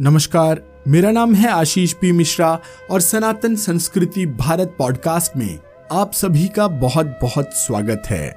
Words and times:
नमस्कार, 0.00 0.60
मेरा 0.88 1.10
नाम 1.10 1.34
है 1.34 1.50
आशीष 1.50 1.92
पी 1.92 2.10
मिश्रा 2.12 2.48
और 2.90 3.00
सनातन 3.00 3.54
संस्कृति 3.56 4.24
भारत 4.26 4.74
पॉडकास्ट 4.78 5.36
में 5.36 5.58
आप 5.92 6.12
सभी 6.12 6.48
का 6.48 6.66
बहुत 6.68 7.06
बहुत 7.22 7.54
स्वागत 7.54 8.02
है। 8.06 8.36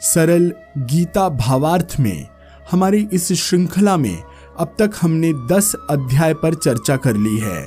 सरल, 0.00 0.52
गीता 0.78 1.28
भावार्थ 1.28 1.96
में, 2.00 2.26
हमारी 2.70 3.08
इस 3.12 3.32
श्रृंखला 3.32 3.96
में 3.96 4.22
अब 4.58 4.74
तक 4.78 4.90
हमने 5.00 5.32
10 5.50 5.74
अध्याय 5.90 6.34
पर 6.34 6.54
चर्चा 6.54 6.96
कर 6.96 7.16
ली 7.16 7.36
है। 7.38 7.66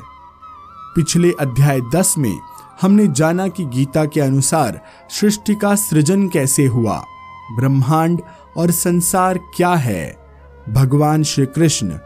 पिछले 0.96 1.32
अध्याय 1.40 1.82
10 1.96 2.16
में 2.18 2.36
हमने 2.82 3.08
जाना 3.08 3.48
कि 3.48 3.66
गीता 3.66 4.06
के 4.06 4.22
अनुसार 4.22 4.82
सृष्टि 5.10 5.56
का 5.56 5.76
सृजन 5.76 6.28
कैसे 6.28 6.66
हुआ, 6.66 6.98
ब्रह्मांड 7.56 8.22
और 8.58 8.72
संसार 8.72 9.38
क्या 9.38 9.74
है, 9.76 10.24
भगवान 10.70 11.24
श्री 11.24 11.46
कृष्ण 11.46 11.98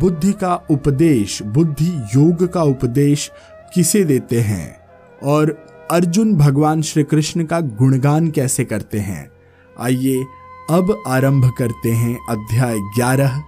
बुद्धि 0.00 0.32
का 0.32 0.66
उपदेश, 0.70 1.42
बुद्धि 1.42 2.02
योग 2.16 2.52
का 2.52 2.62
उपदेश 2.62 3.32
किसे 3.74 4.04
देते 4.04 4.40
हैं? 4.40 4.80
और 5.22 5.66
अर्जुन 5.90 6.34
भगवान 6.34 6.82
श्री 6.82 7.04
कृष्ण 7.04 7.44
का 7.44 7.60
गुणगान 7.60 8.30
कैसे 8.30 8.64
करते 8.64 8.98
हैं? 8.98 9.30
आइए 9.80 10.24
अब 10.70 11.02
आरंभ 11.08 11.52
करते 11.58 11.90
हैं 11.90 12.18
अध्याय 12.28 12.78
ग्यारह, 12.78 13.42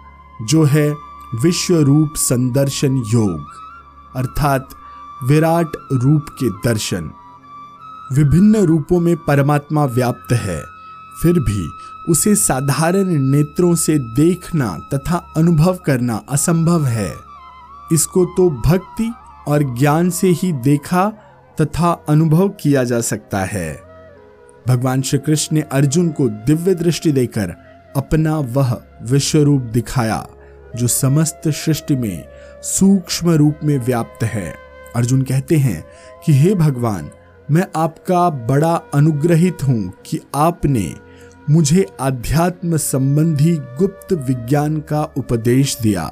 जो 0.48 0.64
है 0.64 0.94
विश्व 1.42 1.76
रूप 1.76 2.12
संदर्शन 2.16 2.96
योग, 2.96 3.46
अर्थात 4.16 4.68
विराट 5.24 5.68
रूप 5.92 6.26
के 6.30 6.50
दर्शन। 6.50 7.10
विभिन्न 8.12 8.56
रूपों 8.56 9.00
में 9.00 9.16
परमात्मा 9.16 9.84
व्याप्त 9.84 10.32
है। 10.32 10.75
फिर 11.22 11.32
भी 11.32 11.68
उसे 12.08 12.34
साधारण 12.34 13.04
नेत्रों 13.04 13.74
से 13.74 13.98
देखना 13.98 14.78
तथा 14.94 15.32
अनुभव 15.36 15.78
करना 15.86 16.22
असंभव 16.28 16.86
है। 16.86 17.14
इसको 17.92 18.24
तो 18.24 18.50
भक्ति 18.50 19.12
और 19.48 19.62
ज्ञान 19.78 20.10
से 20.10 20.28
ही 20.28 20.52
देखा 20.52 21.12
तथा 21.60 22.04
अनुभव 22.08 22.48
किया 22.48 22.84
जा 22.84 23.00
सकता 23.00 23.38
है। 23.38 23.82
भगवान 24.68 25.02
श्री 25.02 25.18
कृष्ण 25.18 25.56
ने 25.56 25.62
अर्जुन 25.62 26.08
को 26.08 26.28
दिव्य 26.28 26.74
दृष्टि 26.74 27.12
देकर 27.12 27.54
अपना 27.96 28.38
वह 28.38 28.82
विश्व 29.02 29.38
रूप 29.38 29.62
दिखाया, 29.62 30.26
जो 30.76 30.86
समस्त 30.86 31.40
सृष्टि 31.46 31.96
में 31.96 32.28
सूक्ष्म 32.62 33.30
रूप 33.30 33.54
में 33.64 33.78
व्याप्त 33.78 34.24
है। 34.24 34.54
अर्जुन 34.96 35.22
कहते 35.22 35.56
हैं 35.56 35.84
कि, 36.24 36.32
हे 36.32 36.54
भगवान, 36.54 37.10
मैं 37.50 37.66
आपका 37.76 38.30
बड़ा 38.30 38.80
अनुग्रहित 38.94 39.58
हूँ 39.68 39.92
कि 40.06 40.20
आपने 40.34 40.94
मुझे 41.50 41.86
आध्यात्म 42.00 42.76
संबंधी 42.76 43.56
गुप्त 43.56 44.12
विज्ञान 44.12 44.80
का 44.80 45.02
उपदेश 45.16 45.78
दिया। 45.82 46.02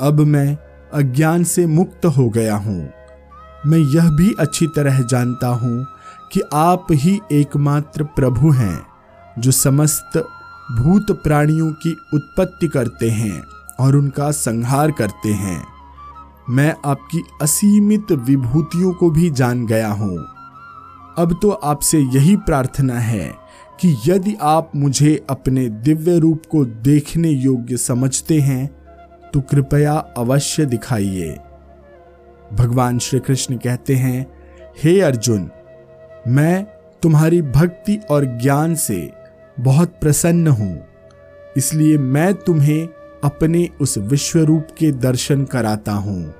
अब 0.00 0.20
मैं 0.20 0.58
अज्ञान 0.92 1.44
से 1.44 1.66
मुक्त 1.66 2.06
हो 2.06 2.28
गया 2.28 2.56
हूँ। 2.56 2.90
मैं 3.66 3.78
यह 3.78 4.10
भी 4.10 4.34
अच्छी 4.40 4.66
तरह 4.66 5.02
जानता 5.02 5.48
हूँ 5.48 5.86
कि 6.32 6.40
आप 6.54 6.86
ही 6.92 7.20
एकमात्र 7.32 8.04
प्रभु 8.04 8.50
हैं, 8.50 8.86
जो 9.38 9.50
समस्त 9.50 10.18
भूत 10.78 11.10
प्राणियों 11.10 11.72
की 11.72 11.96
उत्पत्ति 12.14 12.68
करते 12.68 13.10
हैं 13.10 13.42
और 13.80 13.96
उनका 13.96 14.30
संहार 14.30 14.90
करते 14.90 15.28
हैं। 15.28 15.64
मैं 16.50 16.74
आपकी 16.84 17.22
असीमित 17.42 18.12
विभूतियों 18.12 18.92
को 18.92 19.10
भी 19.10 19.30
जान 19.30 19.66
गया 19.66 19.88
हूँ। 19.88 20.16
अब 21.18 21.38
तो 21.42 21.50
आपसे 21.50 21.98
यही 21.98 22.36
प्रार्थना 22.36 22.98
है 22.98 23.48
कि 23.78 23.94
यदि 24.06 24.36
आप 24.42 24.70
मुझे 24.76 25.14
अपने 25.30 25.68
दिव्य 25.68 26.18
रूप 26.18 26.42
को 26.50 26.64
देखने 26.64 27.30
योग्य 27.30 27.76
समझते 27.76 28.38
हैं 28.40 28.66
तो 29.34 29.40
कृपया 29.40 29.92
अवश्य 30.18 30.64
दिखाइए। 30.66 31.36
भगवान 32.52 32.98
श्री 32.98 33.20
कृष्ण 33.20 33.56
कहते 33.56 33.94
हैं, 33.94 34.26
हे 34.82 35.00
अर्जुन, 35.00 35.48
मैं 36.28 36.66
तुम्हारी 37.02 37.40
भक्ति 37.42 37.98
और 38.10 38.24
ज्ञान 38.42 38.74
से 38.74 39.10
बहुत 39.58 39.94
प्रसन्न 40.00 40.48
हूँ, 40.48 40.78
इसलिए 41.56 41.98
मैं 41.98 42.32
तुम्हें 42.36 42.88
अपने 43.24 43.68
उस 43.80 43.96
विश्व 43.98 44.38
रूप 44.40 44.66
के 44.78 44.90
दर्शन 44.92 45.44
कराता 45.44 45.92
हूँ, 45.92 46.34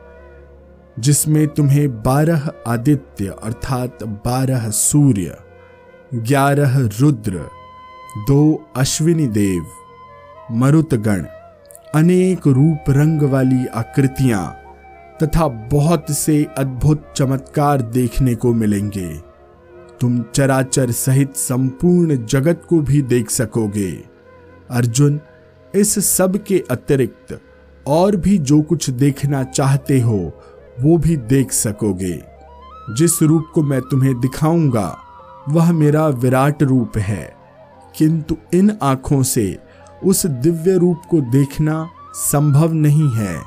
जिसमें 0.98 1.46
तुम्हें 1.48 2.02
बारह 2.02 2.50
आदित्य 2.66 3.34
अर्थात 3.42 4.02
बारह 4.24 4.68
सूर्य 4.70 5.36
ग्यारह 6.14 6.78
रुद्र, 7.00 7.32
दो 8.18 8.70
अश्विनी 8.76 9.26
देव 9.26 9.66
मरुतगण 10.50 11.24
अनेक 11.94 12.46
रूप 12.46 12.84
रंग 12.88 13.22
वाली 13.22 13.66
आकृतियाँ 13.66 14.56
तथा 15.22 15.48
बहुत 15.48 16.10
से 16.10 16.46
अद्भुत 16.58 17.12
चमत्कार 17.16 17.82
देखने 17.82 18.34
को 18.34 18.52
मिलेंगे। 18.52 19.18
तुम 20.00 20.22
चराचर 20.34 20.90
सहित 20.90 21.36
संपूर्ण 21.36 22.26
जगत 22.26 22.62
को 22.68 22.80
भी 22.80 23.02
देख 23.02 23.30
सकोगे। 23.30 23.90
अर्जुन, 24.70 25.20
इस 25.74 26.16
सब 26.16 26.36
के 26.36 26.64
अतिरिक्त 26.70 27.40
और 27.86 28.16
भी 28.16 28.38
जो 28.38 28.62
कुछ 28.62 28.90
देखना 28.90 29.44
चाहते 29.44 30.00
हो, 30.00 30.42
वो 30.80 30.98
भी 30.98 31.16
देख 31.16 31.52
सकोगे। 31.52 32.22
जिस 32.90 33.22
रूप 33.22 33.46
को 33.54 33.62
मैं 33.62 33.80
तुम्हें 33.80 34.20
दिखाऊँगा 34.20 34.98
वह 35.48 35.72
मेरा 35.72 36.06
विराट 36.06 36.62
रूप 36.62 36.98
है। 36.98 37.36
किंतु 37.98 38.36
इन 38.54 38.78
आँखों 38.82 39.22
से 39.22 39.58
उस 40.04 40.26
दिव्य 40.26 40.78
रूप 40.78 41.02
को 41.10 41.20
देखना 41.20 41.88
संभव 42.14 42.72
नहीं 42.72 43.10
है। 43.10 43.42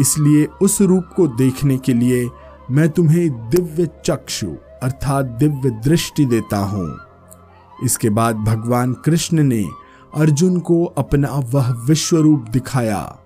इसलिए 0.00 0.44
उस 0.44 0.80
रूप 0.82 1.04
को 1.16 1.26
देखने 1.26 1.78
के 1.78 1.94
लिए 1.94 2.28
मैं 2.70 2.88
तुम्हें 2.88 3.50
दिव्य 3.50 3.88
चक्षु 4.04 4.46
अर्थात 4.82 5.26
दिव्य 5.26 5.70
दृष्टि 5.70 6.24
देता 6.24 6.58
हूँ। 6.58 6.98
इसके 7.84 8.10
बाद 8.10 8.36
भगवान 8.36 8.92
कृष्ण 8.92 9.42
ने 9.42 9.64
अर्जुन 10.16 10.60
को 10.60 10.84
अपना 10.84 11.28
वह 11.28 11.72
विश्व 11.72 12.16
रूप 12.16 12.40
दिखाया, 12.50 13.18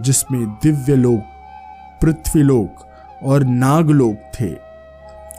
जिसमें 0.00 0.46
दिव्य 0.46 0.96
लोक 0.96 1.20
पृथ्वीलोक 2.02 2.86
और 3.24 3.44
नागलोक 3.44 4.32
थे। 4.40 4.63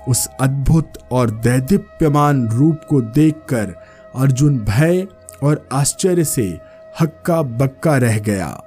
उस 0.08 0.28
अद्भुत 0.42 0.94
और 1.12 1.30
दैदीप्यमान 1.30 2.48
रूप 2.48 2.82
को 2.90 3.02
देखकर 3.02 3.76
अर्जुन 4.16 4.58
भय 4.60 5.08
और 5.44 5.68
आश्चर्य 5.74 6.24
से 6.24 6.60
हक्का 7.02 7.42
बक्का 7.42 7.98
रह 7.98 8.20
गया। 8.20 8.62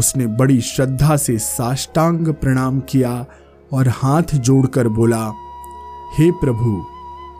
उसने 0.00 0.26
बड़ी 0.26 0.60
श्रद्धा 0.60 1.16
से 1.16 1.38
साष्टांग 1.38 2.28
प्रणाम 2.28 2.80
किया 2.80 3.26
और 3.72 3.88
हाथ 3.88 4.22
जोड़कर 4.22 4.88
बोला, 4.88 5.32
हे 6.18 6.30
प्रभु, 6.30 6.84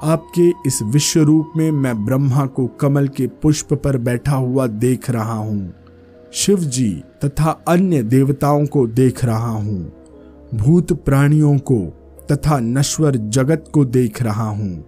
आपके 0.02 0.48
इस 0.66 0.82
विश्व 0.82 1.20
रूप 1.20 1.52
में 1.56 1.70
मैं 1.70 2.04
ब्रह्मा 2.04 2.46
को 2.46 2.66
कमल 2.66 3.08
के 3.08 3.26
पुष्प 3.26 3.74
पर 3.74 3.98
बैठा 3.98 4.36
हुआ 4.36 4.66
देख 4.66 5.10
रहा 5.10 5.34
हूँ। 5.34 5.74
शिव 6.32 6.58
जी 6.58 7.04
तथा 7.24 7.50
अन्य 7.68 8.02
देवताओं 8.02 8.66
को 8.66 8.86
देख 8.86 9.24
रहा 9.24 9.50
हूँ। 9.50 9.92
भूत 10.54 10.92
प्राणियों 10.92 11.58
को 11.58 11.97
तथा 12.32 12.58
नश्वर 12.58 13.16
जगत 13.16 13.64
को 13.72 13.84
देख 13.84 14.22
रहा 14.22 14.48
हूँ। 14.48 14.84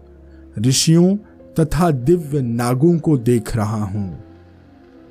ऋषियों 0.58 1.16
तथा 1.60 1.90
दिव्य 1.90 2.42
नागों 2.42 2.98
को 2.98 3.18
देख 3.18 3.56
रहा 3.56 3.84
हूँ। 3.84 4.24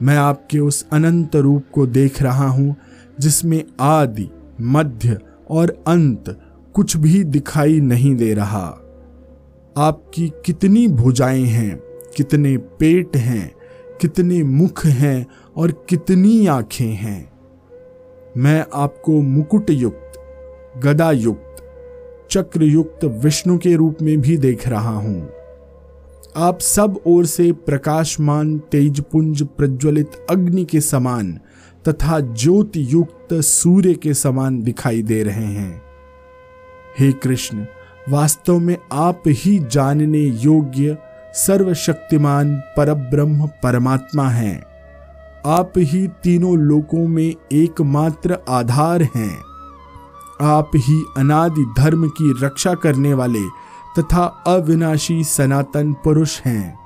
मैं 0.01 0.17
आपके 0.17 0.59
उस 0.59 0.87
अनंत 0.91 1.35
रूप 1.35 1.63
को 1.73 1.87
देख 1.87 2.21
रहा 2.21 2.47
हूँ, 2.47 2.75
जिसमें 3.19 3.63
आदि, 3.81 4.29
मध्य 4.61 5.19
और 5.49 5.83
अंत 5.87 6.39
कुछ 6.73 6.97
भी 6.97 7.23
दिखाई 7.23 7.79
नहीं 7.79 8.15
दे 8.15 8.33
रहा। 8.33 8.79
आपकी 9.77 10.33
कितनी 10.45 10.87
भुजाएँ 10.87 11.43
हैं, 11.43 11.77
कितने 12.15 12.57
पेट 12.57 13.17
हैं, 13.17 13.55
कितने 14.01 14.43
मुख 14.43 14.85
हैं 14.85 15.27
और 15.57 15.85
कितनी 15.89 16.47
आँखें 16.47 16.93
हैं। 16.93 17.31
मैं 18.37 18.65
आपको 18.73 19.21
मुकुट 19.21 19.69
युक्त 19.69 20.11
गदा 20.77 21.11
युक्त 21.11 21.48
चक्र 22.31 22.63
युक्त 22.63 23.05
विष्णु 23.05 23.57
के 23.57 23.75
रूप 23.75 23.97
में 24.01 24.21
भी 24.21 24.37
देख 24.37 24.67
रहा 24.67 24.95
हूँ। 24.95 25.29
आप 26.37 26.59
सब 26.59 26.99
ओर 27.05 27.25
से 27.25 27.51
प्रकाशमान, 27.51 28.59
तेजपुंज, 28.59 29.43
प्रज्वलित 29.43 30.11
अग्नि 30.29 30.65
के 30.65 30.81
समान 30.81 31.39
तथा 31.87 32.19
ज्योति 32.19 32.87
युक्त 32.89 33.33
सूर्य 33.33 33.93
के 33.93 34.13
समान 34.13 34.61
दिखाई 34.61 35.03
दे 35.03 35.23
रहे 35.23 35.45
हैं। 35.45 35.81
हे 36.99 37.11
कृष्ण, 37.11 37.65
वास्तव 38.09 38.59
में 38.59 38.77
आप 38.91 39.23
ही 39.27 39.59
जानने 39.59 40.23
योग्य, 40.23 40.97
सर्वशक्तिमान, 41.33 42.55
परब्रह्म 42.77 43.47
परमात्मा 43.47 44.29
हैं। 44.29 44.63
आप 45.45 45.73
ही 45.77 46.07
तीनों 46.07 46.57
लोकों 46.57 47.07
में 47.07 47.35
एकमात्र 47.53 48.37
आधार 48.49 49.03
हैं। 49.03 49.48
आप 50.41 50.71
ही 50.75 51.05
अनादि 51.17 51.73
धर्म 51.77 52.07
की 52.07 52.45
रक्षा 52.45 52.73
करने 52.73 53.13
वाले 53.13 53.43
तथा 53.99 54.43
अविनाशी 54.47 55.23
सनातन 55.23 55.93
पुरुष 55.93 56.41
हैं। 56.41 56.79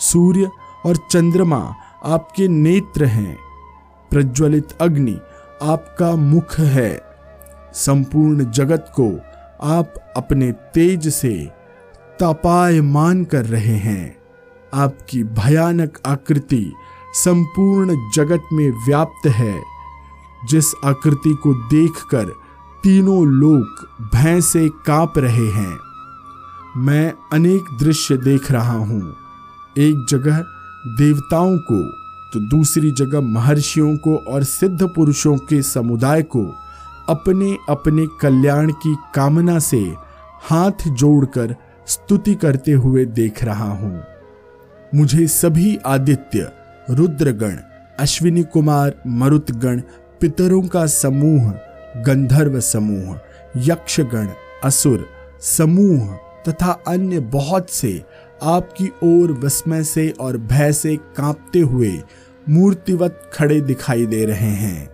सूर्य 0.00 0.50
और 0.86 0.96
चंद्रमा 0.96 1.74
आपके 2.04 2.48
नेत्र 2.48 3.04
हैं। 3.04 3.38
प्रज्वलित 4.10 4.68
अग्नि 4.80 5.20
आपका 5.62 6.16
मुख 6.16 6.60
है। 6.60 7.02
संपूर्ण 7.74 8.44
जगत 8.44 8.92
को 9.00 9.20
आप 9.66 9.94
अपने 10.16 10.52
तेज 10.52 11.08
से 11.08 11.48
तपायमान 12.20 13.24
कर 13.24 13.44
रहे 13.44 13.76
हैं। 13.76 14.16
आपकी 14.74 15.22
भयानक 15.22 15.98
आकृति 16.06 16.72
संपूर्ण 17.14 18.10
जगत 18.14 18.42
में 18.52 18.70
व्याप्त 18.70 19.26
है। 19.26 19.62
जिस 20.44 20.72
आकृति 20.84 21.34
को 21.42 21.54
देखकर 21.54 22.39
तीनों 22.82 23.26
लोग 23.26 23.88
भय 24.14 24.40
से 24.40 24.68
काँप 24.68 25.14
रहे 25.18 25.46
हैं। 25.48 25.78
मैं 26.76 27.12
अनेक 27.32 27.64
दृश्य 27.80 28.16
देख 28.16 28.50
रहा 28.50 28.72
हूँ। 28.72 29.16
एक 29.78 30.06
जगह 30.08 30.38
देवताओं 30.86 31.58
को 31.58 31.82
तो 32.32 32.40
दूसरी 32.40 32.90
जगह 32.90 33.20
महर्षियों 33.20 33.96
को 33.96 34.16
और 34.16 34.44
सिद्ध 34.44 34.82
पुरुषों 34.82 35.36
के 35.36 35.62
समुदाय 35.62 36.22
को 36.22 36.44
अपने 37.08 37.56
अपने 37.68 38.06
कल्याण 38.20 38.72
की 38.72 38.96
कामना 39.14 39.58
से 39.58 39.94
हाथ 40.42 40.88
जोड़कर 40.88 41.56
स्तुति 41.86 42.34
करते 42.34 42.72
हुए 42.72 43.04
देख 43.04 43.44
रहा 43.44 43.72
हूँ। 43.72 44.02
मुझे 44.94 45.26
सभी 45.26 45.76
आदित्य, 45.76 46.52
रुद्रगण, 46.90 47.56
अश्विनी 47.98 48.42
कुमार, 48.42 49.02
मरुतगण, 49.06 49.80
पितरों 50.20 50.62
का 50.62 50.86
समूह 50.86 51.52
गंधर्व 51.96 52.60
समूह, 52.60 53.18
यक्षगण, 53.56 54.28
असुर, 54.64 55.06
समूह 55.40 56.14
तथा 56.48 56.70
अन्य 56.88 57.20
बहुत 57.20 57.70
से 57.70 58.04
आपकी 58.42 58.88
ओर 59.04 59.32
विस्मय 59.32 59.84
से 59.84 60.08
और 60.20 60.36
भय 60.36 60.72
से 60.72 60.96
कांपते 60.96 61.58
हुए 61.58 62.02
मूर्तिवत 62.48 63.30
खड़े 63.34 63.60
दिखाई 63.60 64.06
दे 64.06 64.24
रहे 64.24 64.52
हैं। 64.54 64.90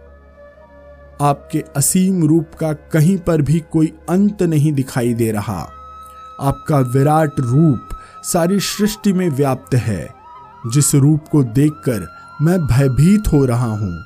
आपके 1.20 1.64
असीम 1.76 2.24
रूप 2.24 2.54
का 2.60 2.72
कहीं 2.72 3.18
पर 3.18 3.42
भी 3.42 3.60
कोई 3.72 3.92
अंत 4.08 4.42
नहीं 4.42 4.72
दिखाई 4.72 5.14
दे 5.14 5.30
रहा। 5.32 5.70
आपका 6.40 6.78
विराट 6.78 7.30
रूप 7.40 7.88
सारी 8.22 8.60
सृष्टि 8.60 9.12
में 9.12 9.28
व्याप्त 9.30 9.74
है। 9.74 10.14
जिस 10.66 10.94
रूप 10.94 11.24
को 11.32 11.42
देखकर 11.42 12.06
मैं 12.42 12.58
भयभीत 12.66 13.28
हो 13.32 13.44
रहा 13.44 13.66
हूँ, 13.66 14.02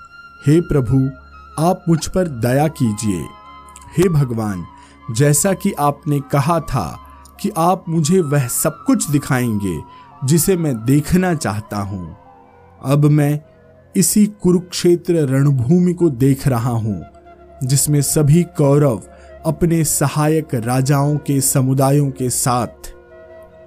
हे 0.47 0.61
प्रभु 0.61 1.11
आप 1.61 1.85
मुझ 1.89 2.07
पर 2.07 2.29
दया 2.29 2.69
कीजिए। 2.69 3.25
हे 3.97 4.09
भगवान, 4.09 4.65
जैसा 5.11 5.53
कि 5.53 5.73
आपने 5.73 6.21
कहा 6.21 6.61
था 6.61 6.99
कि 7.41 7.51
आप 7.59 7.85
मुझे 7.89 8.21
वह 8.21 8.47
सब 8.49 8.85
कुछ 8.87 9.11
दिखाएँगे 9.11 9.81
जिसे 10.25 10.57
मैं 10.57 10.85
देखना 10.85 11.35
चाहता 11.35 11.77
हूँ। 11.77 12.17
अब 12.85 13.05
मैं 13.05 13.41
इसी 13.97 14.27
कुरुक्षेत्र 14.27 15.15
रणभूमि 15.15 15.93
को 15.93 16.11
देख 16.11 16.49
रहा 16.49 16.71
हूँ, 16.71 17.05
जिसमें 17.65 18.01
सभी 18.03 18.43
कौरव 18.43 19.03
अपने 19.47 19.85
सहायक 19.85 20.55
राजाओं 20.55 21.17
के 21.17 21.41
समुदायों 21.41 22.11
के 22.11 22.31
साथ, 22.31 22.93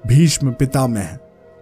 भीष्म 0.07 0.51
पितामह, 0.51 1.17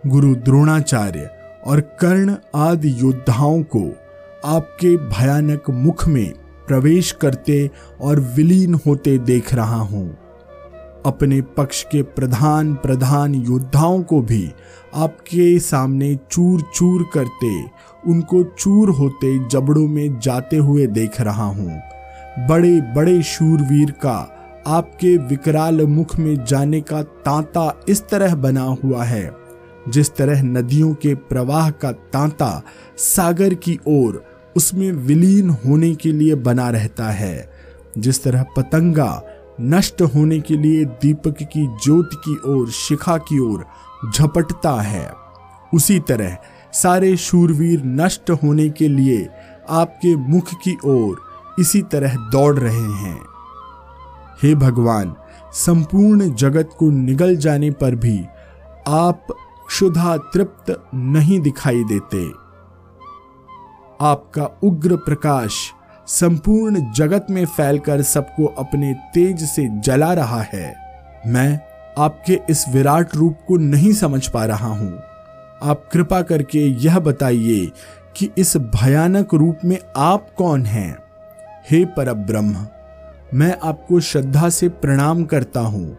गुरु 0.08 0.36
द्रोणाचार्य 0.36 1.30
और 1.68 1.82
कर्ण 1.82 2.36
आदि 2.56 2.96
योद्धाओं 3.00 3.64
को 3.64 4.01
आपके 4.46 4.96
भयानक 4.98 5.70
मुख 5.70 6.08
में 6.08 6.34
प्रवेश 6.68 7.12
करते 7.12 7.70
और 8.02 8.20
विलीन 8.36 8.74
होते 8.86 9.18
देख 9.18 9.54
रहा 9.54 9.80
हूँ। 9.82 10.08
अपने 11.06 11.42
पक्ष 11.58 11.84
के 11.84 12.02
प्रधान 12.02 12.74
प्रधान 12.76 13.36
योद्धाओं 13.36 14.02
को 14.04 14.22
भी 14.22 14.52
आपके 14.96 15.60
सामने 15.60 16.16
चूर 16.32 16.62
चूर 16.76 17.04
करते, 17.14 17.64
उनको 18.04 18.44
चूर 18.44 18.90
होते 18.90 19.38
जबड़ों 19.48 19.88
में 19.88 20.20
जाते 20.20 20.58
हुए 20.58 20.88
देख 20.88 21.22
रहा 21.22 21.46
हूँ। 21.46 21.82
बड़े 22.50 22.80
बड़े 22.96 23.22
शूरवीर 23.24 23.92
का 23.92 24.18
आपके 24.68 25.16
विकराल 25.18 25.82
मुख 25.82 26.18
में 26.20 26.44
जाने 26.46 26.82
का 26.82 27.04
तांता 27.04 27.74
इस 27.90 28.08
तरह 28.10 28.36
बना 28.38 28.64
हुआ 28.84 29.04
है, 29.04 29.32
जिस 29.90 30.16
तरह 30.16 30.44
नदियों 30.44 30.94
के 30.94 31.16
प्रवाह 31.16 31.70
का 31.72 31.92
तांता 31.92 32.62
सागर 32.98 33.54
की 33.54 33.80
ओर 33.88 34.24
उसमें 34.56 34.92
विलीन 34.92 35.50
होने 35.50 35.96
के 35.96 36.12
लिए 36.12 36.36
बना 36.36 36.70
रहता 36.70 37.10
है। 37.10 37.52
जिस 37.98 38.24
तरह 38.24 38.46
पतंगा 38.58 39.24
नष्ट 39.62 40.02
होने 40.02 40.40
के 40.40 40.58
लिए 40.58 40.86
दीपक 40.86 41.36
की 41.42 41.68
ज्योति 41.68 42.16
की 42.16 42.50
ओर, 42.50 42.70
शिखा 42.70 43.18
की 43.18 43.40
ओर 43.40 43.66
झपटता 44.16 44.82
है, 44.82 45.12
उसी 45.74 46.00
तरह 46.00 46.38
सारे 46.74 47.18
शूरवीर 47.18 47.84
नष्ट 47.86 48.32
होने 48.32 48.70
के 48.70 48.88
लिए 48.88 49.30
आपके 49.70 50.16
मुख 50.16 50.48
की 50.54 50.78
ओर 50.86 51.22
इसी 51.60 51.82
तरह 51.82 52.16
दौड़ 52.16 52.56
रहे 52.56 52.94
हैं। 52.94 53.20
हे 54.44 54.56
भगवान, 54.56 55.16
संपूर्ण 55.54 56.36
जगत 56.36 56.70
को 56.78 56.90
निगल 56.90 57.36
जाने 57.36 57.72
पर 57.72 57.96
भी 57.96 58.26
आप 58.88 59.28
क्षुधा 59.68 60.18
तृप्त 60.18 60.84
नहीं 60.96 61.40
दिखाई 61.40 61.84
देते। 61.84 62.41
आपका 64.02 64.60
उग्र 64.64 64.96
प्रकाश 64.96 65.72
संपूर्ण 66.08 66.92
जगत 66.92 67.28
में 67.30 67.46
फैलकर 67.46 68.02
सबको 68.02 68.46
अपने 68.46 68.94
तेज 68.94 69.44
से 69.44 69.68
जला 69.82 70.14
रहा 70.14 70.42
है। 70.42 70.76
मैं 71.28 71.60
आपके 71.98 72.40
इस 72.50 72.66
विराट 72.70 73.16
रूप 73.16 73.38
को 73.48 73.58
नहीं 73.58 73.94
समझ 73.94 74.28
पा 74.28 74.46
रहा 74.46 74.68
हूँ। 74.68 75.00
आप 75.64 75.90
कृपा 75.92 76.22
करके 76.22 76.60
यह 76.60 77.00
बताइए 77.00 77.72
कि 78.16 78.30
इस 78.38 78.58
भयानक 78.58 79.34
रूप 79.34 79.58
में 79.66 79.78
आप 79.98 80.28
कौन 80.38 80.66
हैं? 80.66 80.98
हे 81.72 81.86
पर 81.86 82.14
ब्रह्म 82.14 82.68
मैं 83.34 83.58
आपको 83.64 84.00
श्रद्धा 84.00 84.50
से 84.50 84.70
प्रणाम 84.70 85.24
करता 85.24 85.60
हूँ। 85.60 85.98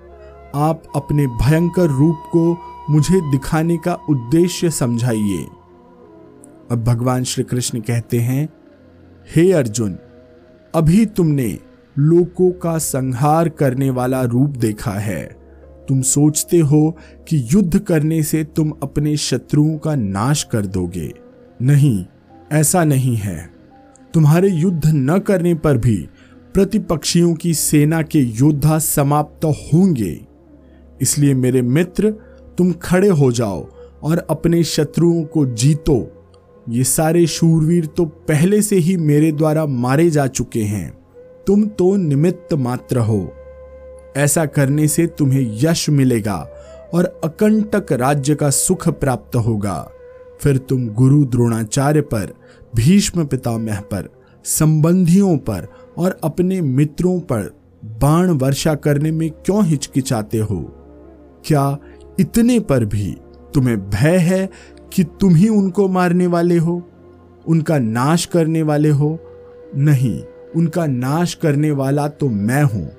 आप 0.54 0.82
अपने 0.96 1.26
भयंकर 1.26 1.86
रूप 1.86 2.22
को 2.36 2.58
मुझे 2.90 3.20
दिखाने 3.30 3.76
का 3.76 3.94
उद्देश्य 3.94 4.70
समझाइए। 4.70 5.46
अब 6.72 6.84
भगवान 6.84 7.24
श्री 7.24 7.44
कृष्ण 7.44 7.80
कहते 7.80 8.18
हैं, 8.18 8.48
हे 9.36 9.52
अर्जुन, 9.52 9.98
अभी 10.74 11.06
तुमने 11.06 11.58
लोगों 11.98 12.50
का 12.50 12.78
संहार 12.78 13.48
करने 13.48 13.90
वाला 13.90 14.22
रूप 14.22 14.50
देखा 14.50 14.90
है। 14.90 15.36
तुम 15.88 16.02
सोचते 16.02 16.58
हो 16.58 16.96
कि 17.28 17.46
युद्ध 17.52 17.78
करने 17.78 18.22
से 18.22 18.44
तुम 18.44 18.72
अपने 18.82 19.16
शत्रुओं 19.16 19.78
का 19.78 19.94
नाश 19.94 20.42
कर 20.42 20.66
दोगे। 20.66 21.12
नहीं, 21.62 22.04
ऐसा 22.52 22.84
नहीं 22.84 23.16
है। 23.16 23.50
तुम्हारे 24.14 24.48
युद्ध 24.48 24.82
न 24.86 25.18
करने 25.18 25.54
पर 25.54 25.78
भी 25.78 26.08
प्रतिपक्षियों 26.54 27.34
की 27.34 27.54
सेना 27.54 28.02
के 28.02 28.18
योद्धा 28.18 28.78
समाप्त 28.78 29.44
होंगे। 29.44 30.26
इसलिए 31.02 31.34
मेरे 31.34 31.62
मित्र, 31.62 32.10
तुम 32.58 32.72
खड़े 32.72 33.08
हो 33.08 33.32
जाओ 33.32 33.68
और 34.02 34.26
अपने 34.30 34.64
शत्रुओं 34.64 35.24
को 35.24 35.46
जीतो। 35.46 36.21
ये 36.68 36.84
सारे 36.84 37.26
शूरवीर 37.26 37.86
तो 37.86 38.04
पहले 38.04 38.62
से 38.62 38.76
ही 38.76 38.96
मेरे 38.96 39.32
द्वारा 39.32 39.66
मारे 39.66 40.10
जा 40.10 40.26
चुके 40.26 40.62
हैं। 40.62 40.98
तुम 41.46 41.64
तो 41.64 41.96
निमित्त 41.96 42.54
मात्र 42.54 42.98
हो। 42.98 43.32
ऐसा 44.16 44.46
करने 44.46 44.88
से 44.88 45.06
तुम्हें 45.06 45.58
यश 45.64 45.90
मिलेगा 45.90 46.48
और 46.94 47.20
अकंटक 47.24 47.92
राज्य 47.92 48.34
का 48.34 48.50
सुख 48.50 48.88
प्राप्त 48.88 49.36
होगा। 49.36 49.90
फिर 50.40 50.56
तुम 50.56 50.88
गुरु 50.88 51.24
द्रोणाचार्य 51.24 52.00
पर, 52.00 52.34
भीष्म 52.76 53.24
पितामह 53.24 53.80
पर, 53.80 54.08
संबंधियों 54.44 55.36
पर 55.36 55.68
और 55.98 56.20
अपने 56.24 56.60
मित्रों 56.60 57.20
पर 57.20 57.56
बाण 57.84 58.30
वर्षा 58.30 58.74
करने 58.74 59.10
में 59.10 59.30
क्यों 59.30 59.64
हिचकिचाते 59.64 60.38
हो? 60.38 60.62
क्या 61.44 61.78
इतने 62.20 62.60
पर 62.60 62.84
भी 62.84 63.16
तुम्हें 63.54 63.90
भय 63.90 64.16
है 64.16 64.50
कि 64.92 65.04
तुम 65.04 65.34
ही 65.34 65.48
उनको 65.48 65.88
मारने 65.88 66.26
वाले 66.26 66.56
हो, 66.58 66.82
उनका 67.48 67.78
नाश 67.78 68.24
करने 68.24 68.62
वाले 68.62 68.88
हो। 68.88 69.18
नहीं, 69.76 70.22
उनका 70.56 70.86
नाश 70.86 71.34
करने 71.34 71.70
वाला 71.70 72.08
तो 72.08 72.28
मैं 72.28 72.62
हूँ, 72.62 72.90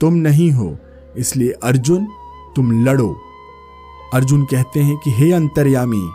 तुम 0.00 0.14
नहीं 0.14 0.50
हो, 0.50 0.78
इसलिए 1.16 1.50
अर्जुन, 1.50 2.06
तुम 2.56 2.84
लड़ो। 2.84 3.16
अर्जुन 4.14 4.44
कहते 4.44 4.80
हैं 4.80 4.96
कि, 4.96 5.10
हे 5.10 5.32
अंतर्यामी, 5.32 6.10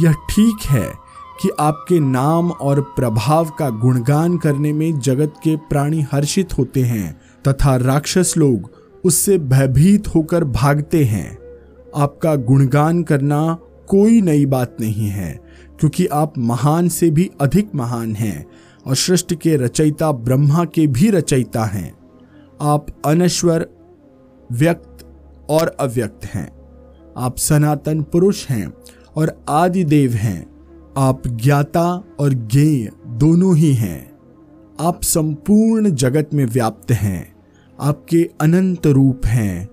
यह 0.00 0.12
ठीक 0.12 0.56
है 0.64 1.04
कि 1.42 1.50
आपके 1.60 2.00
नाम 2.00 2.50
और 2.50 2.80
प्रभाव 2.80 3.50
का 3.58 3.70
गुणगान 3.70 4.36
करने 4.38 4.72
में 4.72 5.00
जगत 5.00 5.34
के 5.44 5.56
प्राणी 5.56 6.06
हर्षित 6.12 6.58
होते 6.58 6.82
हैं 6.82 7.20
तथा 7.48 7.76
राक्षस 7.76 8.34
लोग 8.36 8.70
उससे 9.04 9.38
भयभीत 9.38 10.08
होकर 10.08 10.44
भागते 10.44 11.04
हैं। 11.04 11.38
आपका 11.96 12.34
गुणगान 12.34 13.02
करना 13.02 13.58
कोई 13.88 14.20
नई 14.20 14.46
बात 14.46 14.76
नहीं 14.80 15.08
है, 15.08 15.40
क्योंकि 15.80 16.06
आप 16.06 16.38
महान 16.38 16.88
से 16.88 17.10
भी 17.10 17.30
अधिक 17.40 17.74
महान 17.74 18.14
हैं 18.14 18.46
और 18.86 18.94
सृष्टि 18.94 19.36
के 19.36 19.56
रचयिता 19.56 20.12
ब्रह्मा 20.12 20.64
के 20.64 20.86
भी 20.86 21.10
रचयिता 21.10 21.64
हैं। 21.64 21.94
आप 22.62 22.86
अनश्वर, 23.06 23.68
व्यक्त 24.52 25.06
और 25.50 25.76
अव्यक्त 25.80 26.26
हैं। 26.26 26.52
आप 27.16 27.38
सनातन 27.38 28.02
पुरुष 28.02 28.46
हैं 28.46 28.72
और 29.16 29.44
आदि 29.48 29.84
देव 29.84 30.12
हैं। 30.12 30.54
आप 30.96 31.28
ज्ञाता 31.28 32.04
और 32.18 32.32
ज्ञेय 32.32 32.90
दोनों 33.06 33.56
ही 33.56 33.74
हैं। 33.74 34.14
आप 34.80 35.02
संपूर्ण 35.02 35.90
जगत 35.90 36.30
में 36.34 36.46
व्याप्त 36.46 36.92
हैं। 36.92 37.34
आपके 37.80 38.30
अनंत 38.40 38.86
रूप 38.86 39.26
हैं। 39.26 39.68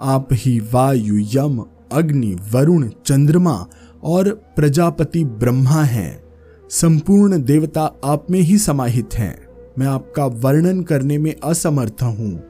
आप 0.00 0.28
ही 0.32 0.60
वायु, 0.60 1.18
यम 1.18 1.64
अग्नि, 1.92 2.36
वरुण, 2.52 2.88
चंद्रमा 3.06 3.66
और 4.02 4.30
प्रजापति 4.56 5.24
ब्रह्मा 5.24 5.82
हैं। 5.82 6.24
संपूर्ण 6.70 7.42
देवता 7.42 7.94
आप 8.04 8.26
में 8.30 8.40
ही 8.40 8.58
समाहित 8.58 9.14
हैं। 9.14 9.46
मैं 9.78 9.86
आपका 9.86 10.26
वर्णन 10.26 10.82
करने 10.82 11.18
में 11.18 11.34
असमर्थ 11.44 12.02
हूँ। 12.02 12.42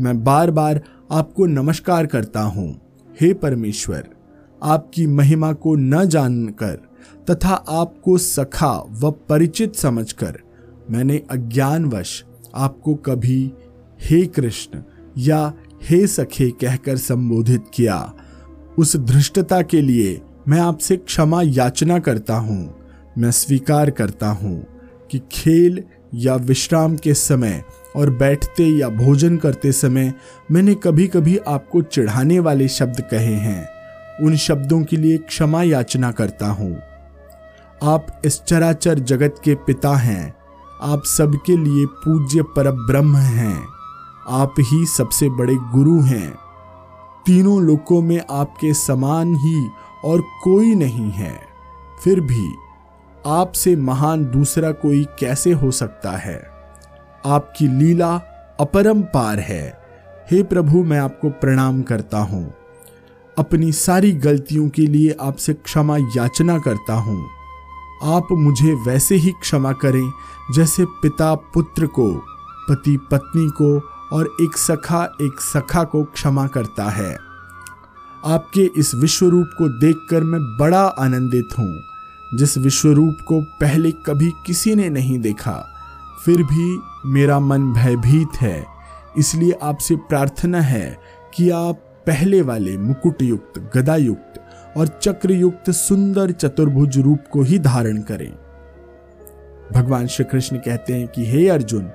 मैं 0.00 0.24
बार 0.24 0.50
बार 0.50 0.82
आपको 1.10 1.46
नमस्कार 1.46 2.06
करता 2.06 2.40
हूँ। 2.40 2.80
हे 3.20 3.34
परमेश्वर, 3.34 4.08
आपकी 4.62 5.06
महिमा 5.06 5.52
को 5.52 5.74
न 5.74 6.04
जानकर 6.04 6.88
तथा 7.30 7.54
आपको 7.54 8.18
सखा 8.18 8.84
व 8.90 9.10
परिचित 9.10 9.76
समझकर 9.76 10.38
मैंने 10.90 11.22
अज्ञानवश 11.30 12.24
आपको 12.54 12.94
कभी 12.94 13.52
हे 14.00 14.26
कृष्ण 14.26 14.82
या 15.18 15.52
हे 15.82 16.06
सखे 16.06 16.50
कहकर 16.50 16.96
संबोधित 16.96 17.64
किया। 17.74 18.14
उस 18.78 18.96
धृष्टता 18.96 19.62
के 19.62 19.80
लिए 19.80 20.22
मैं 20.48 20.60
आपसे 20.60 20.96
क्षमा 20.96 21.42
याचना 21.42 21.98
करता 21.98 22.36
हूँ। 22.36 22.74
मैं 23.18 23.30
स्वीकार 23.30 23.90
करता 23.90 24.28
हूँ 24.28 24.66
कि 25.10 25.18
खेल 25.32 25.82
या 26.14 26.34
विश्राम 26.34 26.96
के 26.96 27.14
समय 27.14 27.64
और 27.96 28.10
बैठते 28.10 28.64
या 28.64 28.88
भोजन 28.88 29.36
करते 29.36 29.72
समय 29.72 30.14
मैंने 30.50 30.74
कभी 30.74 31.06
कभी 31.06 31.36
आपको 31.36 31.82
चिढ़ाने 31.82 32.40
वाले 32.40 32.68
शब्द 32.68 33.00
कहे 33.00 33.34
हैं। 33.34 33.68
उन 34.22 34.36
शब्दों 34.36 34.82
के 34.82 34.96
लिए 34.96 35.18
क्षमा 35.18 35.62
याचना 35.62 36.12
करता 36.12 36.46
हूँ। 36.46 36.76
आप 37.82 38.22
इस 38.24 38.40
चराचर 38.42 38.98
जगत 38.98 39.34
के 39.44 39.54
पिता 39.54 39.96
हैं। 39.96 40.34
आप 40.82 41.02
सबके 41.04 41.56
लिए 41.56 41.86
पूज्य 41.86 42.42
पर 42.42 42.70
ब्रह्म 42.70 43.16
हैं। 43.16 43.64
आप 44.28 44.54
ही 44.60 44.86
सबसे 44.86 45.28
बड़े 45.28 45.54
गुरु 45.54 46.00
हैं। 46.00 46.47
तीनों 47.28 47.62
लोकों 47.62 48.02
में 48.02 48.22
आपके 48.30 48.74
समान 48.74 49.36
ही 49.36 49.68
और 50.04 50.20
कोई 50.20 50.74
नहीं 50.74 51.10
है। 51.10 51.40
फिर 52.04 52.20
भी, 52.20 52.54
आपसे 53.26 53.76
महान 53.76 54.24
दूसरा 54.24 54.72
कोई 54.72 55.04
कैसे 55.04 55.52
हो 55.52 55.70
सकता 55.70 56.10
है? 56.10 56.50
आपकी 57.26 57.66
लीला 57.66 58.16
अपरंपार 58.60 59.38
है। 59.38 59.78
हे 60.30 60.42
प्रभु, 60.42 60.84
मैं 60.84 60.98
आपको 60.98 61.30
प्रणाम 61.30 61.82
करता 61.82 62.18
हूँ। 62.18 62.54
अपनी 63.38 63.72
सारी 63.72 64.12
गलतियों 64.12 64.68
के 64.68 64.82
लिए 64.82 65.16
आपसे 65.20 65.54
क्षमा 65.54 65.96
याचना 65.96 66.58
करता 66.58 66.94
हूँ। 66.94 67.26
आप 68.02 68.28
मुझे 68.32 68.74
वैसे 68.74 69.14
ही 69.14 69.30
क्षमा 69.30 69.72
करें, 69.72 70.12
जैसे 70.52 70.84
पिता 70.84 71.34
पुत्र 71.34 71.86
को, 71.86 72.12
पति 72.70 72.98
पत्नी 73.10 73.48
को 73.48 73.97
और 74.12 74.36
एक 74.40 74.56
सखा 74.56 75.04
एक 75.22 75.40
सखा 75.40 75.84
को 75.84 76.04
क्षमा 76.04 76.46
करता 76.46 76.90
है। 76.90 77.18
आपके 78.24 78.70
इस 78.76 78.94
विश्व 78.94 79.26
रूप 79.26 79.50
को 79.58 79.68
देखकर 79.68 80.20
मैं 80.20 80.40
बड़ा 80.58 80.82
आनंदित 80.82 81.48
हूँ, 81.58 81.80
जिस 82.34 82.58
विश्व 82.58 82.92
रूप 82.92 83.16
को 83.28 83.40
पहले 83.40 83.90
कभी 83.90 84.30
किसी 84.46 84.74
ने 84.74 84.88
नहीं 84.88 85.18
देखा। 85.18 85.74
फिर 86.24 86.42
भी 86.42 86.78
मेरा 87.06 87.40
मन 87.40 87.72
भयभीत 87.72 88.40
है, 88.40 88.66
इसलिए 89.18 89.58
आपसे 89.62 89.96
प्रार्थना 89.96 90.60
है 90.60 90.98
कि 91.34 91.50
आप 91.50 91.74
पहले 92.06 92.42
वाले 92.42 92.76
मुकुट 92.76 93.22
युक्त 93.22 93.70
गदा 93.76 93.96
युक्त 93.96 94.44
और 94.76 94.88
चक्रयुक्त 95.02 95.70
सुंदर 95.70 96.30
चतुर्भुज 96.30 96.98
रूप 96.98 97.24
को 97.32 97.42
ही 97.42 97.58
धारण 97.58 98.02
करें। 98.02 98.32
भगवान 99.72 100.06
श्री 100.06 100.24
कृष्ण 100.24 100.56
कहते 100.56 100.92
हैं 100.92 101.08
कि, 101.08 101.26
हे 101.26 101.48
अर्जुन 101.48 101.90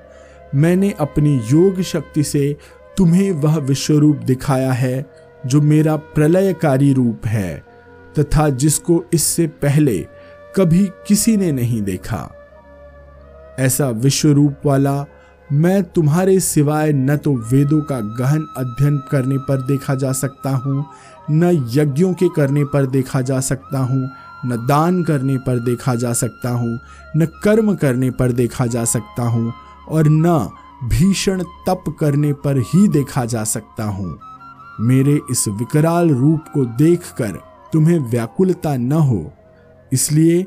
मैंने 0.54 0.90
अपनी 1.00 1.40
योग 1.52 1.80
शक्ति 1.82 2.22
से 2.22 2.56
तुम्हें 2.96 3.30
वह 3.32 3.56
विश्व 3.58 3.98
रूप 3.98 4.16
दिखाया 4.16 4.72
है, 4.72 5.04
जो 5.46 5.60
मेरा 5.60 5.96
प्रलयकारी 5.96 6.92
रूप 6.92 7.26
है, 7.26 7.64
तथा 8.18 8.48
जिसको 8.48 9.02
इससे 9.14 9.46
पहले 9.46 9.98
कभी 10.56 10.84
किसी 11.08 11.36
ने 11.36 11.50
नहीं 11.52 11.82
देखा। 11.82 12.30
ऐसा 13.58 13.88
विश्व 13.88 14.28
रूप 14.28 14.66
वाला 14.66 15.04
मैं 15.50 15.82
तुम्हारे 15.84 16.38
सिवाय 16.40 16.92
न 16.92 17.16
तो 17.16 17.34
वेदों 17.50 17.80
का 17.80 17.98
गहन 18.18 18.46
अध्ययन 18.56 18.98
करने 19.10 19.38
पर 19.38 19.62
देखा 19.62 19.94
जा 19.94 20.12
सकता 20.12 20.50
हूँ, 20.50 20.84
न 21.30 21.50
यज्ञों 21.72 22.12
के 22.14 22.28
करने 22.28 22.64
पर 22.64 22.86
देखा 22.86 23.20
जा 23.20 23.40
सकता 23.40 23.78
हूँ, 23.78 24.08
न 24.46 24.66
दान 24.66 25.02
करने 25.04 25.36
पर 25.38 25.58
देखा 25.58 25.94
जा 25.94 26.12
सकता 26.12 26.50
हूँ, 26.50 26.78
न 27.16 27.26
कर्म 27.44 27.74
करने 27.74 28.10
पर 28.10 28.32
देखा 28.32 28.66
जा 28.66 28.84
सकता 28.84 29.22
हूँ 29.22 29.52
और 29.88 30.04
न 30.08 30.50
भीषण 30.84 31.42
तप 31.42 31.84
करने 32.00 32.32
पर 32.32 32.58
ही 32.58 32.88
देखा 32.88 33.24
जा 33.24 33.44
सकता 33.44 33.84
हूँ। 33.84 34.18
मेरे 34.80 35.20
इस 35.30 35.44
विकराल 35.48 36.10
रूप 36.10 36.40
को 36.54 36.64
देखकर 36.64 37.40
तुम्हें 37.72 37.98
व्याकुलता 37.98 38.76
न 38.76 38.92
हो। 38.92 39.32
इसलिए 39.92 40.46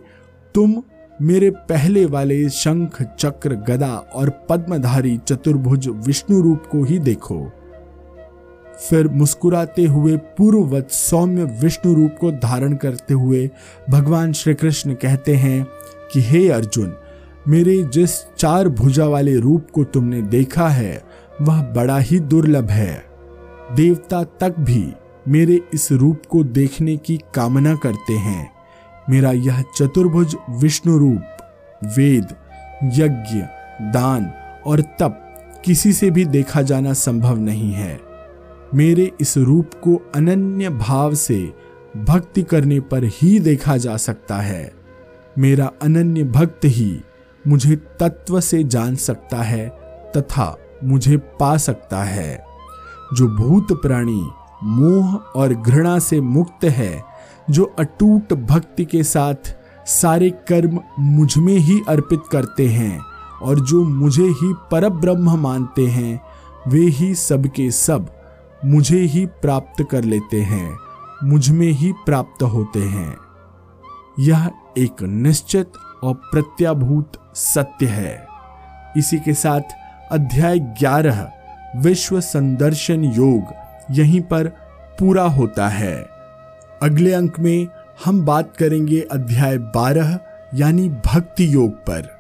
तुम 0.56 0.84
मेरे 1.22 1.50
पहले 1.50 2.06
वाले 2.06 2.50
शंख, 2.50 3.01
चक्र, 3.20 3.53
गदा 3.56 3.96
और 3.96 4.29
पद्मधारी 4.50 5.17
चतुर्भुज 5.17 5.88
विष्णु 5.88 6.41
रूप 6.41 6.63
को 6.72 6.84
ही 6.84 7.00
देखो। 7.00 7.51
फिर 8.89 9.08
मुस्कुराते 9.08 9.86
हुए 9.86 10.17
पूर्ववत 10.17 10.91
सौम्य 10.91 11.44
विष्णु 11.44 11.94
रूप 11.94 12.12
को 12.22 12.32
धारण 12.32 12.75
करते 12.75 13.13
हुए 13.13 13.50
भगवान 13.89 14.34
श्री 14.34 14.53
कृष्ण 14.53 14.94
कहते 14.94 15.36
हैं 15.36 15.67
कि, 16.13 16.22
हे 16.22 16.50
अर्जुन 16.50 16.96
मेरे 17.48 17.84
जिस 17.84 18.36
चार 18.38 18.70
भुजा 18.70 19.06
वाले 19.06 19.36
रूप 19.36 19.68
को 19.74 19.84
तुमने 19.84 20.22
देखा 20.22 20.70
है, 20.70 21.04
वह 21.42 21.62
बड़ा 21.62 21.98
ही 21.98 22.20
दुर्लभ 22.20 22.70
है। 22.70 23.06
देवता 23.75 24.24
तक 24.24 24.56
भी 24.60 24.94
मेरे 25.27 25.62
इस 25.74 25.92
रूप 25.92 26.22
को 26.30 26.44
देखने 26.44 26.98
की 26.98 27.20
कामना 27.34 27.75
करते 27.75 28.13
हैं। 28.13 28.51
मेरा 29.10 29.32
यह 29.32 29.62
चतुर्भुज 29.62 30.36
विष्णु 30.50 30.98
रूप, 30.98 31.22
वेद, 31.98 32.25
यज्ञ, 32.84 33.39
दान 33.82 34.32
और 34.66 34.82
तप 34.82 35.24
किसी 35.66 35.94
से 35.94 36.12
भी 36.12 36.25
देखा 36.25 36.62
जाना 36.62 36.94
संभव 36.94 37.38
नहीं 37.38 37.72
है। 37.72 38.00
मेरे 38.74 39.12
इस 39.22 39.38
रूप 39.38 39.72
को 39.84 40.12
अनन्य 40.16 40.70
भाव 40.70 41.13
से 41.13 41.54
भक्ति 41.98 42.44
करने 42.44 42.80
पर 42.80 43.04
ही 43.04 43.39
देखा 43.39 43.77
जा 43.77 43.98
सकता 43.98 44.38
है। 44.38 44.74
मेरा 45.38 45.72
अनन्य 45.82 46.24
भक्त 46.24 46.60
ही 46.66 47.01
मुझे 47.48 47.75
तत्व 47.75 48.39
से 48.39 48.63
जान 48.63 48.96
सकता 48.96 49.38
है 49.38 49.68
तथा 50.18 50.58
मुझे 50.84 51.18
पा 51.18 51.58
सकता 51.58 52.04
है। 52.04 52.46
जो 53.13 53.27
भूत 53.27 53.82
प्राणी 53.82 54.30
मोह 54.63 55.16
और 55.16 55.54
घृणा 55.54 56.00
से 56.00 56.22
मुक्त 56.22 56.63
है, 56.63 57.04
जो 57.50 57.63
अटूट 57.80 58.34
भक्ति 58.34 58.86
के 58.86 59.04
साथ 59.04 59.58
सारे 59.86 60.30
कर्म 60.30 60.80
मुझमें 61.00 61.58
ही 61.58 61.82
अर्पित 61.88 62.22
करते 62.32 62.68
हैं 62.68 63.00
और 63.42 63.60
जो 63.60 63.84
मुझे 63.84 64.24
ही 64.24 64.54
पर 64.72 64.89
ब्रह्म 64.89 65.39
मानते 65.39 65.88
हैं, 65.88 66.22
वे 66.68 66.80
ही 66.80 67.16
सबके 67.16 67.72
सब 67.72 68.10
मुझे 68.66 69.00
ही 69.00 69.25
प्राप्त 69.25 69.86
कर 69.92 70.04
लेते 70.04 70.42
हैं, 70.42 70.77
मुझमें 71.24 71.72
ही 71.72 71.92
प्राप्त 72.06 72.44
होते 72.44 72.80
हैं। 72.80 73.18
यह 74.20 74.51
एक 74.77 75.04
निश्चित 75.04 75.72
और 76.04 76.13
प्रत्याभूत 76.13 77.12
सत्य 77.36 77.86
है। 77.86 78.27
इसी 78.98 79.18
के 79.18 79.34
साथ 79.34 79.62
अध्याय 80.12 80.60
ग्यारह, 80.60 81.32
विश्व 81.75 82.20
संदर्शन 82.20 83.04
योग, 83.04 83.44
यहीं 83.92 84.22
पर 84.22 84.48
पूरा 85.00 85.24
होता 85.24 85.68
है। 85.68 85.96
अगले 86.84 87.13
अंक 87.13 87.39
में 87.39 87.68
हम 88.06 88.25
बात 88.25 88.54
करेंगे 88.58 89.01
अध्याय 89.01 89.58
12 89.58 90.20
यानी 90.56 90.89
भक्ति 90.89 91.54
योग 91.54 91.72
पर। 91.72 92.18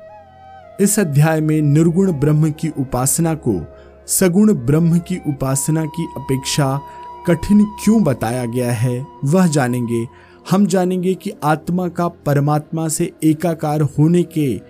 इस 0.79 0.99
अध्याय 0.99 1.41
में 1.41 1.61
निर्गुण 1.61 2.11
ब्रह्म 2.11 2.51
की 2.51 2.69
उपासना 2.69 3.33
को 3.33 3.75
सगुण 4.07 4.53
ब्रह्म 4.53 4.99
की 4.99 5.21
उपासना 5.27 5.85
की 5.85 6.07
अपेक्षा 6.17 6.79
कठिन 7.27 7.63
क्यों 7.83 8.03
बताया 8.03 8.45
गया 8.45 8.71
है, 8.71 9.05
वह 9.25 9.47
जानेंगे 9.47 10.05
हम 10.51 10.65
जानेंगे 10.65 11.13
कि 11.15 11.31
आत्मा 11.43 11.87
का 11.87 12.07
परमात्मा 12.07 12.87
से 12.87 13.11
एकाकार 13.23 13.81
होने 13.81 14.23
के 14.23 14.61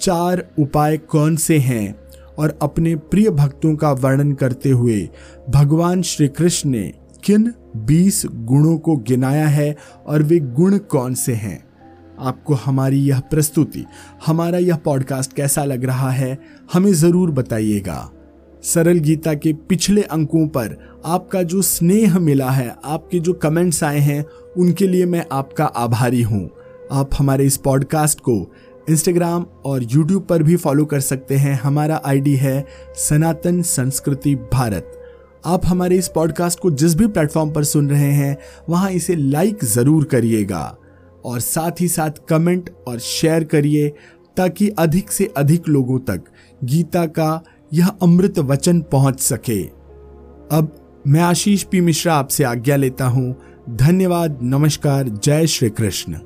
चार 0.00 0.48
उपाय 0.58 0.96
कौन 0.96 1.36
से 1.36 1.58
हैं 1.58 2.00
और 2.38 2.58
अपने 2.62 2.96
प्रिय 2.96 3.30
भक्तों 3.30 3.76
का 3.76 3.92
वर्णन 3.92 4.32
करते 4.32 4.70
हुए 4.70 5.08
भगवान 5.50 6.02
श्री 6.02 6.28
कृष्ण 6.28 6.70
ने 6.70 6.92
किन 7.24 7.52
20 7.76 8.26
गुणों 8.26 8.78
को 8.78 8.96
गिनाया 8.96 9.46
है 9.46 9.76
और 10.06 10.22
वे 10.22 10.38
गुण 10.38 10.78
कौन 10.78 11.14
से 11.14 11.34
हैं? 11.34 11.64
आपको 12.18 12.54
हमारी 12.54 12.98
यह 12.98 13.20
प्रस्तुति, 13.20 13.84
हमारा 14.26 14.58
यह 14.58 14.76
पॉडकास्ट 14.76 15.32
कैसा 15.32 15.64
लग 15.64 15.84
रहा 15.84 16.10
है, 16.10 16.38
हमें 16.72 16.92
ज़रूर 16.92 17.30
बताइएगा। 17.30 18.10
सरल 18.62 18.98
गीता 18.98 19.34
के 19.34 19.52
पिछले 19.68 20.02
अंकों 20.02 20.46
पर 20.48 20.76
आपका 21.04 21.42
जो 21.42 21.62
स्नेह 21.62 22.18
मिला 22.18 22.50
है, 22.50 22.74
आपके 22.84 23.18
जो 23.18 23.32
कमेंट्स 23.32 23.82
आए 23.84 23.98
हैं, 23.98 24.24
उनके 24.58 24.86
लिए 24.86 25.06
मैं 25.06 25.24
आपका 25.32 25.64
आभारी 25.64 26.22
हूँ। 26.22 26.48
आप 26.92 27.10
हमारे 27.18 27.44
इस 27.44 27.56
पॉडकास्ट 27.56 28.20
को 28.20 28.34
इंस्टाग्राम 28.90 29.46
और 29.64 29.82
यूट्यूब 29.82 30.26
पर 30.26 30.42
भी 30.42 30.56
फॉलो 30.56 30.84
कर 30.84 31.00
सकते 31.00 31.36
हैं। 31.36 31.54
हमारा 31.54 32.00
आईडी 32.04 32.34
है 32.36 32.64
सनातन 32.98 33.62
संस्कृति 33.62 34.34
भारत। 34.52 34.92
आप 35.46 35.66
हमारे 35.66 35.96
इस 35.96 36.08
पॉडकास्ट 36.08 36.60
को 36.60 36.70
जिस 36.70 36.94
भी 36.94 37.06
प्लेटफॉर्म 37.06 37.50
पर 37.50 37.64
सुन 37.64 37.90
रहे 37.90 38.12
हैं, 38.12 38.36
वहाँ 38.68 38.90
इसे 38.90 39.16
लाइक 39.16 39.64
ज़रूर 39.64 40.04
करिएगा 40.04 40.76
और 41.24 41.40
साथ 41.40 41.80
ही 41.80 41.88
साथ 41.88 42.10
कमेंट 42.28 42.70
और 42.88 42.98
शेयर 42.98 43.44
करिए 43.44 43.88
ताकि 44.36 44.68
अधिक 44.68 45.12
से 45.12 45.32
अधिक 45.36 45.68
लोगों 45.68 45.98
तक 46.00 46.24
गीता 46.64 47.04
का 47.08 47.42
यह 47.74 47.88
अमृत 47.88 48.38
वचन 48.38 48.80
पहुँच 48.80 49.20
सके। 49.20 49.62
अब 50.52 50.76
मैं 51.06 51.20
आशीष 51.20 51.62
पी 51.62 51.80
मिश्रा 51.80 52.14
आपसे 52.14 52.44
आज्ञा 52.44 52.76
लेता 52.76 53.06
हूँ। 53.06 53.36
धन्यवाद, 53.70 54.38
नमस्कार, 54.42 55.08
जय 55.08 55.46
श्री 55.46 55.70
कृष्ण। 55.70 56.18